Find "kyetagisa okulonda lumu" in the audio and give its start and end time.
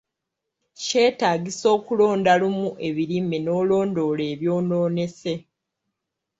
0.83-2.67